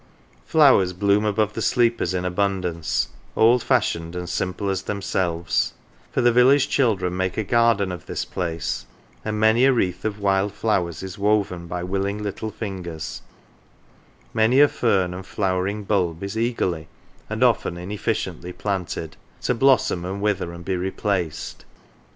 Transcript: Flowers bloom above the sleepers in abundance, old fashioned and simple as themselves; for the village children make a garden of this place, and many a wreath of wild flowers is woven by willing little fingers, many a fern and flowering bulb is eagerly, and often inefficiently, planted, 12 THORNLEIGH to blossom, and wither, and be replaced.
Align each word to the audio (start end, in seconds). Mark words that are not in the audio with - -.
Flowers 0.47 0.93
bloom 0.93 1.25
above 1.25 1.53
the 1.53 1.61
sleepers 1.61 2.15
in 2.15 2.25
abundance, 2.25 3.09
old 3.35 3.61
fashioned 3.61 4.15
and 4.15 4.27
simple 4.27 4.67
as 4.71 4.81
themselves; 4.81 5.73
for 6.11 6.21
the 6.21 6.31
village 6.31 6.67
children 6.69 7.15
make 7.15 7.37
a 7.37 7.43
garden 7.43 7.91
of 7.91 8.07
this 8.07 8.25
place, 8.25 8.87
and 9.23 9.39
many 9.39 9.63
a 9.63 9.71
wreath 9.71 10.03
of 10.03 10.17
wild 10.19 10.53
flowers 10.53 11.03
is 11.03 11.19
woven 11.19 11.67
by 11.67 11.83
willing 11.83 12.17
little 12.23 12.49
fingers, 12.49 13.21
many 14.33 14.59
a 14.59 14.67
fern 14.67 15.13
and 15.13 15.27
flowering 15.27 15.83
bulb 15.83 16.23
is 16.23 16.35
eagerly, 16.35 16.87
and 17.29 17.43
often 17.43 17.77
inefficiently, 17.77 18.51
planted, 18.51 19.11
12 19.11 19.11
THORNLEIGH 19.11 19.43
to 19.45 19.53
blossom, 19.53 20.03
and 20.05 20.19
wither, 20.19 20.51
and 20.51 20.65
be 20.65 20.75
replaced. 20.75 21.63